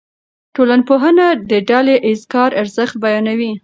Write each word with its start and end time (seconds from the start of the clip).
ټولنپوهنه 0.55 1.25
د 1.49 1.51
ډله 1.69 1.95
ایز 2.05 2.21
کار 2.33 2.51
ارزښت 2.61 2.95
بیانوي. 3.03 3.51